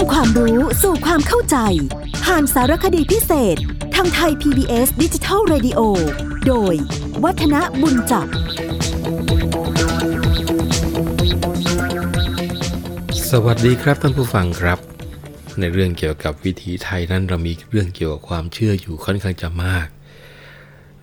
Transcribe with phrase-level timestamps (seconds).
[0.00, 1.56] ำความรู้สู่ความเข้าใจ
[2.24, 3.56] ผ่านสารคดีพิเศษ
[3.94, 5.80] ทางไทย PBS ดิจิทัล Radio
[6.46, 6.74] โดย
[7.24, 8.26] วัฒนบุญจับ
[13.30, 14.78] สวัสดีครับท่านผู้ฟังครับ
[15.60, 19.88] ในเรื่องเกี่ยวกับวิถีไทยนั้นเรามีเรื่องเกี่ยวกับความเชื่ออยู่ค่อนข้างจะมาก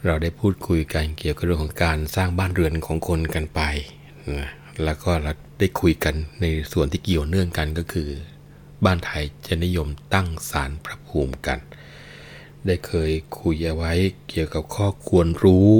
[0.06, 3.62] เราได้พูดคุยกันเกี่ยวกับเรื่องของการสร้างบ้านเรือนของคนกันไป
[4.30, 4.50] นะ
[4.84, 8.10] แล้วก็เราได้คุยกันในส่วนที่เกี่ยวเนื่องกันก็คือ
[8.84, 11.60] บ้านไทยจะนิยมตั้งศาลพระภูมิกัน
[12.66, 13.94] ได้เคยคุยเอาไว้
[14.30, 15.72] เกี่ยวกับข้อควรรู้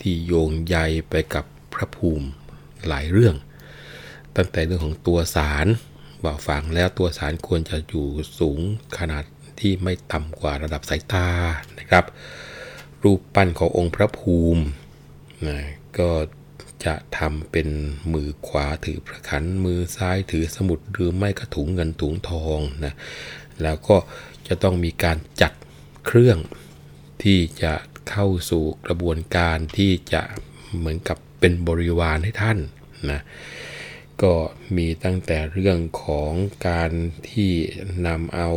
[0.00, 0.76] ที่โยงใย
[1.10, 1.44] ไปกับ
[1.74, 2.26] พระภูมิ
[2.88, 3.36] หลายเรื่อง
[4.36, 5.66] ตั้งแต่เรื่องของตัวสาร
[6.24, 8.06] ว่าฝังแล้วตัวสารควรจะอยู่
[8.38, 8.60] สูง
[8.98, 9.24] ขนาด
[9.60, 11.28] ที่ไม่ต่ำกว่าระดับสายตา
[11.78, 12.04] นะครับ
[13.02, 14.62] รูปปั้นขององค์พระภูมิ
[15.46, 15.58] นะ
[15.98, 16.10] ก็
[16.86, 17.68] จะทำเป็น
[18.12, 22.94] มือขวาถือพระขันมือซ้ายถือสมุดหรือไม่ก็ถุงเงินถุงทองนะ
[23.62, 23.96] แล้วก็
[24.46, 25.52] จะต้องมีการจัด
[26.06, 26.38] เครื่อง
[27.22, 27.74] ที่จะ
[28.10, 30.22] เข้าสู่กระบวนการที่จะ
[30.76, 32.58] เหมือนกับเป็นบริวารให้ท่าน
[33.10, 33.20] นะ
[34.22, 34.34] ก็
[34.76, 36.32] มีตั้งแต่เรื่องของ
[36.68, 36.90] การ
[37.28, 37.50] ที่
[38.06, 38.50] นำเอา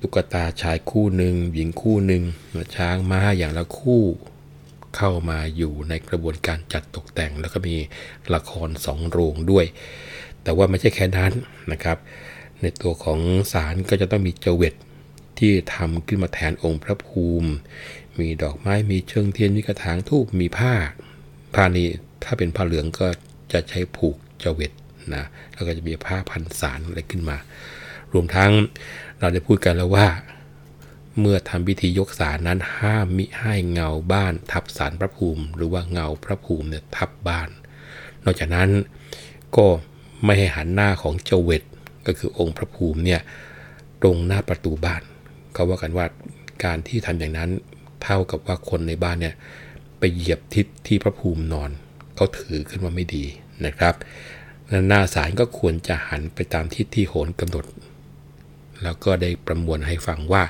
[0.00, 2.22] ตุ๊กตาชายคู่หนึ่งหญิงคู่หนึ่ง
[2.76, 4.02] ช้างม้าอย่างละคู่
[4.96, 7.76] เข้ามาอยู่ในกระบวนการจัดตกแต่ง แล้วก็มี
[8.34, 9.66] ละครสองโรงด้วย
[10.42, 11.32] แต่ว่าไม่ใช่แค่นั้น
[11.72, 11.98] นะครับ
[12.60, 13.20] ในตัวของ
[13.52, 14.74] ศาลก็จะต้องมีเจวิต
[15.38, 17.50] ที่ทำขึ้นมาแทนองค์พระภูมิ
[18.18, 20.74] มีดอกไม้มีเชิงเทียนมีกระถางทูบมีผ้า
[21.54, 21.88] ผ้านี้
[22.24, 23.06] ถ้าเป็นผ้าเหลืองก็
[23.52, 24.72] จะใช้ผูกเจวิต
[25.14, 27.36] นะแล้วก็จะมีผ้าพันสารอะไรขึ้นมา
[28.12, 28.50] รวมทั้ง
[29.20, 30.06] เราได้พูดกันแล้วว่า
[31.18, 37.48] เมื่อทำพิธียกสารนั้นห้ามมิให้เงาบ้าน ทับสารพระภูมิ หรือว่าเงาพระภูมิเนี่ยทับบ้าน
[38.24, 38.68] นอกจากนั้น
[39.56, 39.66] ก็
[40.24, 41.62] ไม่ให้หันหน้าของเจวิต
[42.06, 43.20] ก็คือองค์พระภูมิเนี่ย
[44.02, 45.02] ตรงหน้าประตูบ้าน
[45.52, 46.06] เขาว่ากันว่า
[46.64, 47.50] การที่ทำอย่างนั้น
[48.02, 49.34] เท่ากับว่าคนในบ้านเนี่ย
[49.98, 51.70] ไปเหยียบทิศที่พระภูมินอน
[52.14, 53.24] เขาถือขึ้นว่าไม่ดี
[53.66, 53.94] นะครับ
[54.88, 57.64] หน้าศาลก็ควรจะหันไปตามทิศที่โหนกำหนด
[58.82, 60.42] แล้วก็ได้ประมวลให้ฟังว่า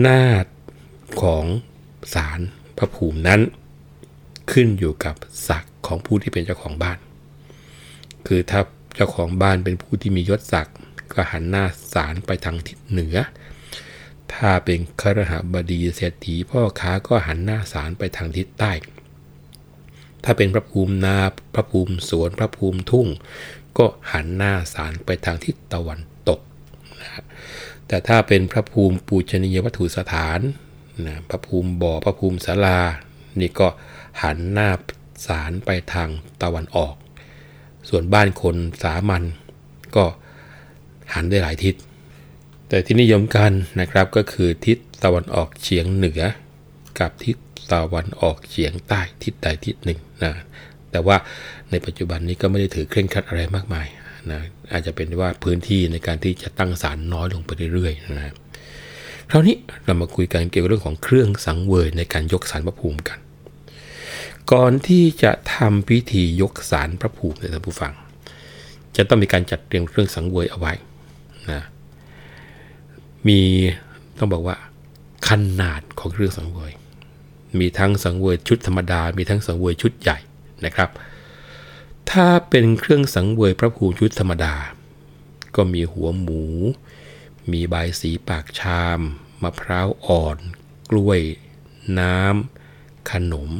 [0.00, 0.22] หน้า
[1.22, 1.44] ของ
[2.14, 2.40] ศาล
[2.78, 3.40] พระภูมินั้น
[4.52, 5.14] ขึ้นอยู่กับ
[5.48, 6.98] ศักดิ์ของผู้ที่เป็นเจ้าของบ้าน
[8.26, 8.60] คือถ้า
[8.94, 10.76] เจ้าของบ้านเป็นผู้ที่มียศศักดิ์
[11.12, 11.64] ก็หันหน้า
[11.94, 13.16] ศาลไปทางทิศเหนือ
[14.32, 18.72] ถ้าเป็นครหบดีเศรษฐีพ่อค้าก็หันหน้าศาลไปทางทิศใต้
[20.24, 21.18] ถ้าเป็นพระภูมินา
[21.54, 23.08] พระภูมิสวนพระภูมิทุ่ง
[23.78, 26.40] ก็หันหน้าศาลไปทางทิศตะวันตก
[27.00, 27.10] นะ
[27.92, 30.40] แต่ถ้าเป็นพระภูมิปูชนียวัตถุสถาน
[31.06, 32.80] นะพระภูมิบ่อพระภูมิศาลา
[33.40, 33.68] นี่ก็
[34.22, 34.70] หันหน้า
[35.26, 36.08] ศาลไปทาง
[36.42, 36.94] ตะวันออก
[37.88, 39.22] ส่วนบ้านคนสามัญ
[39.96, 40.04] ก็
[41.14, 41.74] หันได้หลายทิศ
[42.68, 46.22] แต่ที่นิยมกันนะครับก็คือทิศตะวันออกเฉียงเหนือ
[46.98, 47.36] กับทิศ
[47.72, 50.32] ตะวันออกเฉียงใต้ทิศใดทิศหนึ่งนะ
[50.90, 51.16] แต่ว่า
[51.70, 53.88] ในปัจจุบันนี้ก็ไม่ได้ถือเคร่งครัดอะไรมากมาย
[54.30, 54.40] นะ
[54.72, 58.34] อาจจะเป็นว่าพื้นที่ในการที่จะตั้งศาลน้อยลงไปเรื่อยๆนะ
[59.30, 63.18] คราวนี้เรามาคุยกันเกี่ยวกับเรื่องของเครื่องสังเวยในการยกศาลพระภูมิกัน
[64.52, 67.92] ก่อนที่จะทำพิธียกศาลพระภูมิในท่านผู้ฟัง
[68.96, 70.72] จะต้องมีการจัดเตรียมเครื่องสังเวยเอาไว้
[71.50, 71.62] นะ
[73.28, 73.40] มี
[74.18, 74.56] ต้องบอกว่า
[75.28, 75.30] ข
[75.60, 76.72] นาดของเครื่องสังเวย
[77.60, 80.18] มีทั้งสังเวยชุดธรรมดา มีทั้งสังเวยชุดใหญ่
[80.64, 80.90] นะครับ
[82.10, 84.54] ถ้าเป็นเครื่องสังเวยพระภูมิชุดธรรมดา
[85.56, 86.44] ก็มีหัวหมู
[87.52, 89.00] มีใบสีปากชาม
[89.42, 90.36] มะพร้าวอ่อน
[90.90, 91.20] กล้วย
[91.98, 93.50] น้ำขนม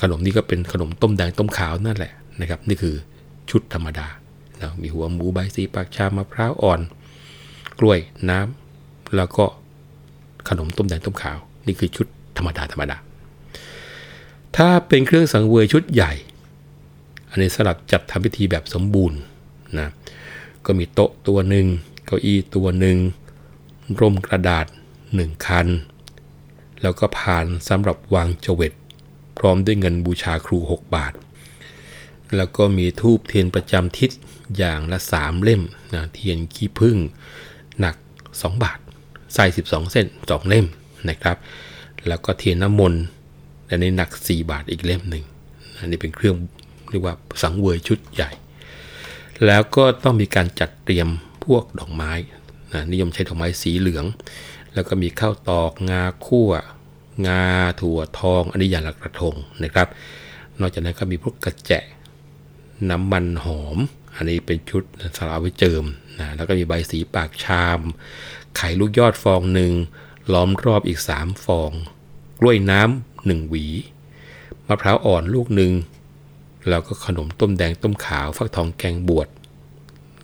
[0.00, 2.94] ขนมนี่ก็เป็นขนมต้มแดงต้มขาวนั่นแหละนะครับ นี่คือ
[3.50, 4.06] ชุดธรรมดา
[4.60, 6.80] นะมีหัวหมูใบสีปากชามมะพร้าวอ่อน
[7.78, 7.98] กล้วย
[8.30, 9.44] น้ำแล้วก็
[10.48, 12.06] ขนมต้มแดงต้มขาว นี่คือชุด
[12.36, 12.96] ธรรมดาธรรมดา
[14.56, 16.12] ถ้าเป็นเครื่องสังเวยชุดใหญ่
[17.38, 19.18] นนี้สำหรับจัดทำพิธีแบบสมบูรณ์
[19.78, 19.88] นะ
[20.66, 21.66] ก็มีโต๊ะตัวหนึ่ง
[22.06, 22.96] เก้าอี้ตัวหนึ่ง
[24.00, 24.66] ร่มกระดาษ
[25.14, 25.66] หนึ่งคัน
[26.82, 28.72] แล้วก็ผ่านสำหรับวางจเจวิต
[29.38, 31.12] พร้อมด้วยเงินบูชาครู 6 บาท
[32.36, 34.10] แล้วก็มีทูบเทียนประจำทิศ
[34.56, 35.62] อย่างละ 3 เล่ม
[35.94, 36.96] นะเทียนขี้ผึ้ง
[37.80, 37.96] หนัก
[38.28, 38.78] 2 บาท
[39.34, 40.66] ใส่ 12 เส้น 2 เล่ม
[41.08, 41.36] นะครับ
[42.08, 43.02] แล้วก็เทียนน้ำมนต์
[43.68, 45.24] อันนี้หนัก 4 บาทอีกเล่มหนึ่ง
[45.78, 46.36] อันนี้เป็นเครื่อง
[46.90, 48.30] เรียกว่าสังเวยชุดใหญ่
[49.46, 51.08] แล้วก็ต้องมีการจัดเตรียม
[51.44, 52.12] พวกดอกไม้
[52.72, 54.04] นะนิยมใช้ดอกไม้สีเหลือง
[54.74, 56.50] แล้วก็มีข้าวตอกงาคั่ว
[57.26, 57.44] งา
[57.80, 59.88] ถั่วทองอันนี้อย่างละกระทงนะครับ
[60.60, 61.84] นอกจากนั้นก็มีพวกกระแจะ
[62.90, 63.78] น้ำมันหอม
[64.14, 64.82] อันนี้เป็นชุด
[65.16, 65.84] สลาไว้เจิม
[66.18, 67.80] นะแล้วก็มีใบสีปากชาม
[68.56, 69.72] ไข่ลูกยอดฟองหนึ่ง
[70.32, 71.70] ล้อมรอบอีก 3 ฟอง
[72.40, 73.66] กล้วยน้ำหนึ่งหวี
[74.66, 75.72] มะพร้าวอ่อนลูกหนึ่ง
[76.68, 79.28] แล้วก็ขนมต้มแดงต้มขาวฟักทองแกงบวช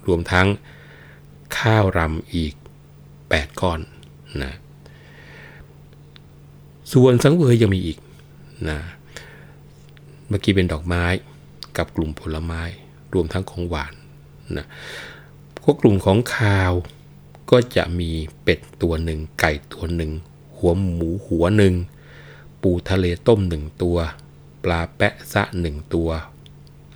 [0.07, 0.47] รวมทั้ง
[1.59, 2.55] ข้าวรำอีก
[3.07, 3.81] 8 ก้อน
[4.43, 4.53] นะ
[6.93, 7.99] ส่วนสังเวยยังมีอีก
[8.69, 8.79] นะ
[10.29, 11.05] เมื่อกี้เป็นดอกไม้
[11.77, 12.63] กับกลุ่มผลไม้
[13.15, 13.95] รวมทั้งของหวาน
[14.57, 14.67] นะ
[15.65, 16.73] ก็กลุ่มของคาว
[17.51, 18.11] ก็จะมี
[18.43, 20.13] เป็ดตัวหนึ่งไก่ตัวหนึ่ง
[20.57, 21.75] หัวหมูหัวหนึ่ง
[22.63, 23.99] ปูทะเลต้มหนึ่งตัว
[24.65, 26.11] ปลาแปะซะหนึ่งตัว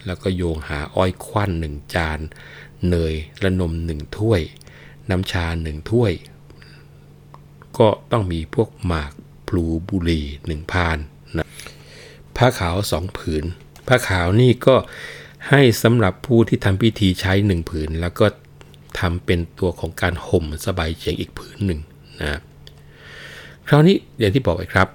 [0.06, 2.20] แล้วก็โยงหาอ้อยควันหนึ่งจาน
[2.88, 4.40] เนยและนมหนึ่งถ้วย
[5.10, 6.12] น้ำชาหนึ่งถ้วย
[7.78, 9.12] ก็ต้องมีพวกหมาก
[9.48, 10.98] พลูบุรีหนึ่งพาน
[11.38, 11.46] นะ
[12.36, 13.44] ผ้าขาวสองผืน
[13.86, 14.76] ผ้าขาวนี่ก็
[15.48, 18.26] ให้สำหรับผู้ที่ทำพิธีใช้หนึ่งผืน แล้วก็
[19.00, 21.80] ทำเป็นตัวของการห่มสบายเฉียงอีกผืนหนึ่ง
[22.20, 22.40] นะ
[23.68, 24.88] คราวนี้อย่างที่บอกไปครับ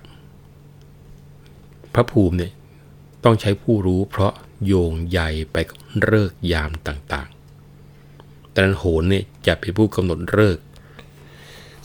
[1.94, 2.52] พระภูมิเนี่ย
[3.24, 4.34] ต้องใช้ผู้รู้เพราะ
[4.66, 5.20] โยงใย
[5.52, 5.58] ไป
[6.04, 10.58] เลิกยามต่างๆแต่นั้นโหนเนี่ยจะเป็นผู้กำหนดเลิก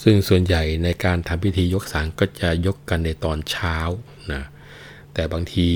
[0.03, 3.77] ซึ่งส่วนใหญ่ในการทำพิธียกสารก็จะยกกันในตอนเช้า
[4.33, 4.43] นะ
[5.15, 5.69] แต่บางที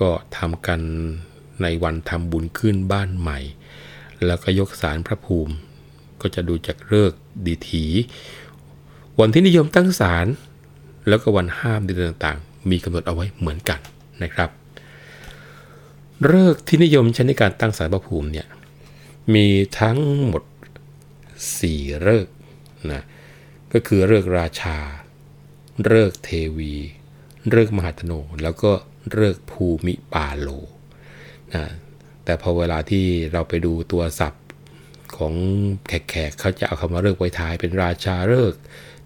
[0.00, 0.80] ก็ทำกัน
[1.62, 3.38] ในวันทำบุญขึ้นบ้านใหม่
[4.26, 5.54] แล้วก็ยกสารพระภูมิ
[6.20, 7.12] ก็จะดูจากเลิก
[7.46, 7.84] ดีถี
[9.20, 10.26] วันที่นิยมตั้งศาล
[11.08, 13.80] แล้วก็วันห้ามเดือนต่างๆ มีกำหนดเอาไว้เหมือนกัน
[14.22, 14.50] นะครับ
[16.26, 18.46] เลิกที่นิยมใช้ในการตั้งศาลพระภูมิเนี่ย
[19.34, 19.46] มี
[19.80, 20.42] ทั้งหมด
[21.22, 22.26] 4 เลิก
[22.92, 23.02] นะ
[23.72, 24.76] ก็คือเลิกราชา
[25.86, 26.74] เลิกเทวี
[27.50, 28.12] เลิกมหาธโน
[28.42, 28.72] แล้วก็
[29.12, 30.48] เลิกภูมิปาโล
[31.54, 31.64] นะ
[32.24, 34.44] แต่พอเวลาที่เราไปดูตัวศัพท์
[35.16, 35.34] ของ
[35.86, 38.54] แขกๆเขาจะเอาคำว่าเลิกไว้ท้ายเป็นราชาเลิก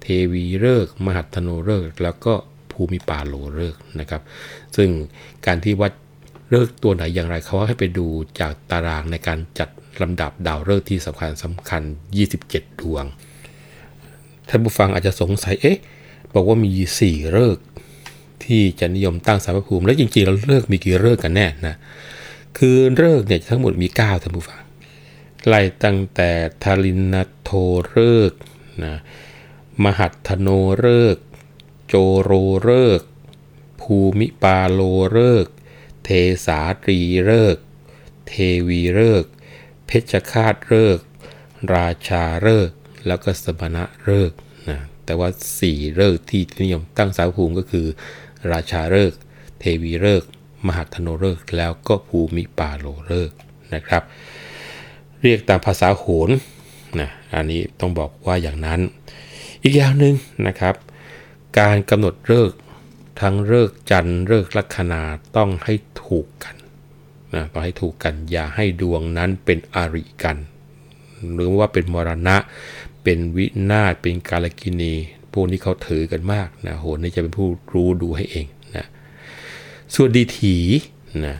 [0.03, 2.35] เทวีฤกษ์มหัทธโนฤกษ์แล้วก็
[2.73, 4.23] ภูมิปาโลฤกษ์นะครับ
[4.77, 4.89] ซึ่ง
[5.47, 5.93] การที่วัด
[6.51, 8.07] ฤกษ์ตัวไหนอย่างไรเขาให้ไปดู
[8.41, 9.69] จากตารางในการจัด
[10.03, 11.83] ลำดับดาวฤกษ์ที่สำคัญสำคัญ
[12.31, 13.05] 27 ดวง
[14.49, 15.79] ท่านผู้ฟังอาจจะสงสัย เอ๊ะ
[16.35, 16.71] บอกว่ามี
[17.03, 17.59] 4 ฤกษ์
[18.45, 21.75] ที่จะนิยมตั้งศาลพระภูมิ แล้วจริงๆแล้วฤกษ์มีกี่ฤกษ์กันแน่นะ
[22.59, 24.63] คือฤกษ์เนี่ยทั้งหมดมี 9 ท่านผู้ฟัง
[25.47, 26.31] ไล่ตั้งแต่
[26.63, 27.51] ทลิทโท
[27.89, 28.33] ฤกษ์
[28.85, 28.95] นะ
[29.85, 30.49] มหัทธโน
[30.81, 31.17] ฤกษ์
[31.89, 33.01] โจโรฤกษ์
[33.81, 34.81] ภูมิปาโล
[35.13, 35.47] ฤกษ์
[36.11, 36.17] เท
[36.47, 37.57] ศาตรีฤกษ์
[38.29, 38.33] เท
[38.69, 39.25] วีฤกษ์
[39.87, 40.99] เพชฌฆาตฤกษ์
[41.75, 42.71] ราชาฤกษ์
[43.07, 44.33] แล้วก็สมณะฤกษ์
[44.69, 45.29] นะแต่ว่า
[45.63, 47.87] 4ฤกษ์ที่นิยมตั้งศาลพระภูมิก็คือ
[48.53, 49.13] ราชาฤกษ์
[49.61, 50.23] เทวีฤกษ์
[50.67, 53.31] มหัตโนเลิก แล้วก็ภูมิปาโลเลิก
[53.75, 54.03] นะครับ
[55.23, 56.31] เรียกตามภาษาโหน
[57.01, 58.81] นะอันนี้ต้องบอกว่าอย่างนั้น
[59.63, 60.15] อีกอย่างหนึ่ง
[60.47, 60.75] นะครับ
[61.59, 62.53] การกำหนดเลิก
[63.21, 65.03] ทั้งเลิกจันทร์เลิกลัคนา
[65.37, 65.75] ต้องให้
[66.05, 66.57] ถูกกัน
[67.35, 70.37] นะต้องให้ถูกกันอย่าให้ดวงนั้นเป็นอริกัน
[71.35, 72.37] หรือว่าเป็นมรณะ
[73.03, 74.95] เป็นวินาศเป็นกาลกินี
[75.33, 78.87] พวกนี้เขาถือกันมากนะโหนี่จะเป็นผู้รู้ดูให้เองนะ
[79.95, 80.57] ส่วนดีถี
[81.27, 81.37] นะ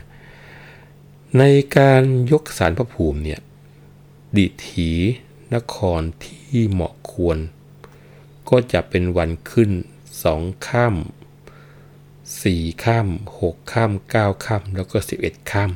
[1.37, 1.43] ใน
[1.77, 3.39] การยกสารพระภูมิเนี่ย
[4.37, 4.89] ดิถี
[5.55, 7.37] นครที่เหมาะควร
[8.49, 9.71] ก็จะเป็นวันขึ้น
[10.23, 10.95] สองข้าม
[12.43, 13.07] สี่ข้าม
[13.41, 15.71] หกข้ามเก้าข้ามแล้วก็สิบเอ็ดข้าม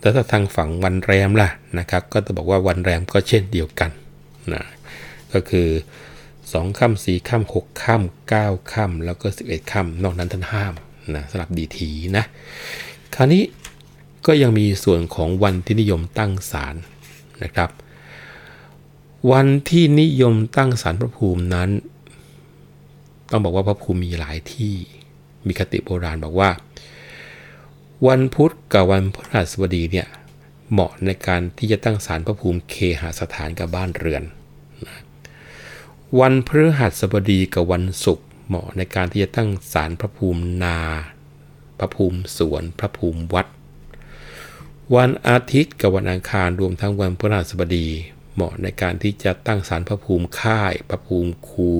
[0.00, 3.90] แล้วถ้าทางฝั่งวันแรมล่ะนะครับ ก็จะบอกว่าวันแรมก็เช่นเดียวกัน
[4.52, 4.64] นะ
[5.32, 5.68] ก็คือ
[6.52, 10.74] สองข้ามสี่ข้ามหกข้ามเก้าข้ามแล้วก็สิบเอ็ดข้ามนอกนั้นท่านห้าม
[11.14, 12.24] นะสำหรับดีทีนะ
[13.14, 13.42] คราวนี้
[14.26, 16.74] ก็ยังมีส่วนของวันที่นิยมตั้งศาล
[17.44, 17.70] นะครับ
[19.32, 21.70] วันที่นิยมตั้งศาลพระภูมินั้น
[23.30, 24.74] ต้องบอกว่าพระภูมิมีหลายที่
[25.46, 26.50] มีคติโบราณบอกว่า
[28.06, 30.08] วันพุธกับวันพฤหัสบดีเนี่ย
[30.70, 34.22] เหมาะในการที่จะตั้งศาลพระภูมิเคหสถานกับบ้านเรือน
[34.86, 34.98] นะ
[36.20, 40.78] วันพฤหัสบดีกับวันศุกร์เหมาะในการที่จะตั้งศาลพระภูมินา
[41.78, 43.46] พระภูมิสวน พระภูมิวัด
[44.96, 47.88] วันอาทิตย์กับวันอังคารรวมทั้งวันพฤหัสบดี
[48.34, 51.70] เหมาะในการที่จะตั้งศาลพระภูมิค่าย พระภูมิคู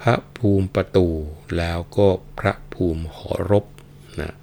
[0.00, 1.08] พระภูมิประตู
[1.58, 3.64] แล้วก็พระภูมิหอรบ
[4.20, 4.34] นะ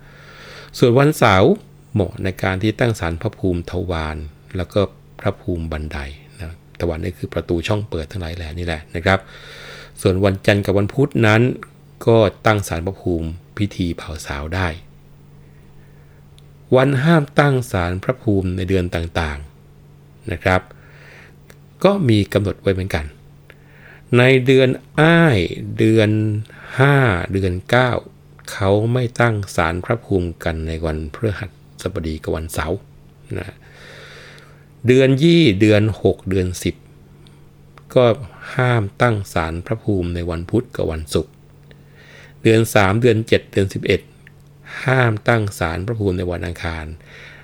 [0.78, 1.52] ส่วนวันเสาร์
[1.94, 4.18] เหมาะในการที่ตั้งศาลพระภูมิทวาร
[4.56, 4.80] แล้วก็
[5.20, 5.98] พระภูมิบันได
[6.40, 6.46] นะ
[6.80, 9.20] ทวารนี่คือประตูช่องเปิดทั้งหลายแหล่นี่แหละนะครับ
[10.02, 11.42] ส่วนวันจันทร์กับวันพุธนั้น
[12.08, 14.68] ก็ตั้งศาลพระภูมิพิธีเผาสาวได้
[16.76, 20.62] วันห้ามตั้งศาลพระภูมิในเดือนต่างๆนะครับ
[21.84, 23.06] ก็มีกำหนดไว้เหมือนกัน
[24.18, 24.70] ในเดือน
[25.02, 25.40] อ้าย
[25.78, 26.10] เดือน
[26.72, 27.54] 5เดือน
[28.02, 31.46] 9เขาไม่ตั้งศาลพระภูมิกันในวันพฤหั
[31.82, 32.78] สบดีกับวันเสาร์
[33.40, 33.56] นะ
[34.88, 36.48] เดือนยี่เดือน6เดือน
[37.22, 38.06] 10ก็
[38.56, 41.34] ห้ามตั้งศาลพระภูมิในวันพุธกับวันศุกร์
[42.44, 43.68] เดือน3เดือน7เดือน
[44.24, 46.86] 11ห้ามตั้งศาลพระภูมิในวันอังคาร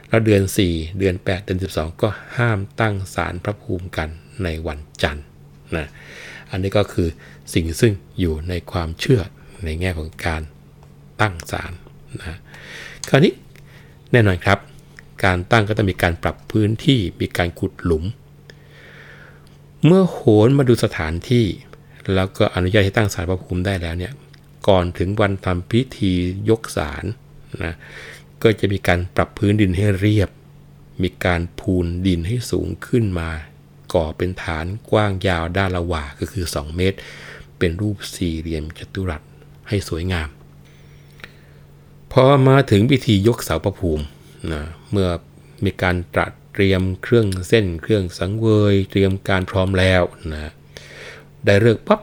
[0.07, 4.09] แล้วเดือน4เดือน8เดือน12ก็ห้ามตั้งศาลพระภูมิกัน
[4.43, 5.25] ในวันจันทร์
[5.77, 5.89] นะ
[6.51, 7.07] อันนี้ก็คือ
[7.53, 9.21] สิ่งซึ่งอยู่ในความเชื่อ
[9.65, 10.41] ในแง่ของการ
[11.21, 11.71] ตั้งศาล
[12.19, 12.37] นะ
[13.09, 13.33] คราวนี้
[14.11, 14.59] แน่นอนครับ
[15.25, 18.03] การตั้งก็ต้องมีการปรับพื้นที่มีการขุดหลุม
[19.85, 21.45] เมื่อโหนมาดูสถานที่
[22.15, 24.13] แล้วก็อนุญาตให้ตั้งศาลพระภูมิได้แล้วเนี่ย
[24.67, 26.11] ก่อนถึงวันทำพิธี
[26.49, 27.03] ยกศาล
[27.63, 27.73] นะ
[28.43, 30.29] ก็จะมีการปรับพื้นดินให้เรียบ
[31.03, 33.29] มีการพูนดินให้สูงขึ้นมา
[33.93, 36.97] ก่อเป็นฐานกว้างยาวด้านละหว่าก็คือ 2 เมตร
[37.57, 39.21] เป็นรูปสี่เหลี่ยมจัตุรัส
[39.69, 40.29] ให้สวยงาม
[42.11, 44.05] พอมาถึงพิธียกเสาประภูมิ
[44.51, 45.09] นะเมื่อ
[45.63, 50.51] มีการตรัสเตรียมเครื่องเส้นเครื่องสังเวย เตรียมการพร้อมแล้วนะ
[51.45, 52.01] ได้เลิกปั๊บ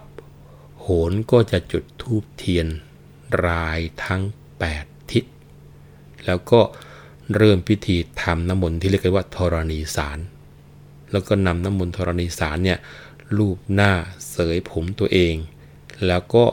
[0.81, 2.67] โหนก็จะจุดธูปเทียน
[3.47, 4.23] รายทั้ง
[4.67, 5.25] 8 ทิศ
[6.25, 6.61] แล้วก็
[7.37, 10.19] เริ่มพิธีทำน้ำมนต์ที่เรียกกันว่าธรณีสาร
[11.13, 12.79] แล้วก็นำน้ำมนต์ธรณีสารเนี่ย
[13.37, 13.93] ลูบหน้า
[14.31, 15.35] เสยผมตัวเอง
[16.07, 16.45] แล้วก็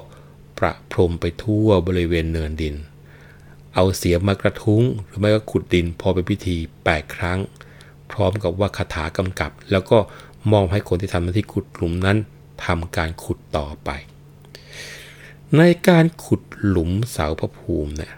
[0.57, 2.75] ประพรมไปทั่วบริเวณเนินดิน
[3.73, 6.55] เอาเสียมากระทุ้งหรือไม่ก็ขุดดินพอเป็นพิธี
[6.87, 7.39] 8 ครั้ง
[8.11, 9.97] พร้อมกับว่าคาถากำกับ แล้วก็
[10.51, 12.17] มอบให้คนที่ทำหน้าที่ขุดหลุมนั้น
[12.65, 13.89] ทำการขุดต่อไป
[15.57, 18.13] ในการขุดหลุมเสาพระภูมิเนี่ย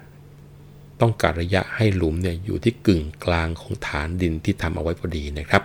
[1.01, 5.63] ต้องการระยะให้หลุมเนี่ยอยู่ที่กึ่งกลางของฐานดินที่ทำเอาไว้พอดีนะครับ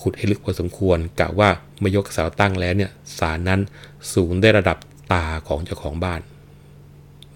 [0.00, 1.48] ขุดให้ลึกพอสมควรกะว่า
[1.78, 3.60] เมื่อยกเสาตั้งแล้วเนี่ยสารนั้น
[4.14, 4.78] สูงได้ระดับ
[5.12, 6.20] ตาของเจ้าของบ้าน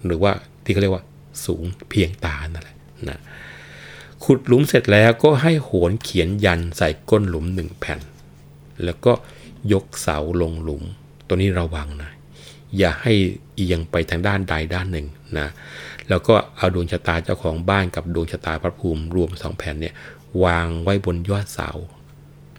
[0.05, 0.31] หรือว่า
[0.63, 1.03] ที่เขาเรียกว่า
[1.45, 2.77] สูงเพียงตานั่นแหละ
[3.09, 3.19] นะ
[4.23, 7.99] ขุดหลุมเสร็จแล้วก็ให้โหนเขียนยันใส่ก้นหลุมหนึ่งแผ่น
[8.83, 9.13] แล้วก็
[9.73, 10.83] ยกเสาลงหลุม
[11.27, 12.11] ตัวนี้ระวังนะ
[12.77, 13.13] อย่าให้
[13.55, 15.07] เอียงไปทางด้านใดด้านหนึ่ง
[15.39, 15.47] นะ
[16.09, 19.93] แล้วก็เอาดวงชะตาเจ้าของบ้านกับดวงชะตาพระภูมิรวมสองแผ่นเนี่ย
[20.43, 21.69] วางไว้บนยอดเสา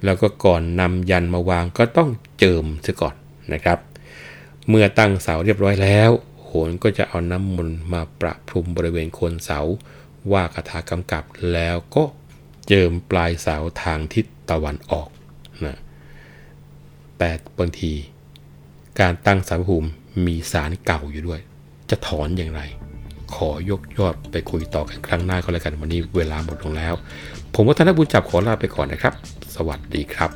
[0.05, 3.15] แล้วก็ก่อนนำยันมาวางก็ต้องเจิมซะก่อน
[3.53, 3.79] นะครับ
[4.69, 6.11] เมื่อตั้งเสาเรียบร้อยแล้ว
[6.43, 9.61] โหนก็จะเอาน้ำมนต์มาประพรมบริเวณโคนเสา
[10.33, 12.05] ว่าคาถากำกับแล้วก็
[12.69, 15.09] เจิมปลายเสาทางทิศตะวันออก
[15.65, 15.79] นะ
[17.19, 17.93] แต่บางที
[19.01, 19.91] การตั้งสารภูมิ
[20.27, 21.41] มีสารเก่าอยู่ด้วย
[21.91, 22.63] จะถอนอย่างไร
[23.37, 26.95] ขอยกยอดไปคุยต่อกันครั้งหน้าก็แล้วกันวันนี้เวลาหมดลงแล้ว
[27.55, 29.15] ผมวัฒนบุญจับขอลาไปก่อนนะครับ
[29.57, 30.31] สวัสดีครับ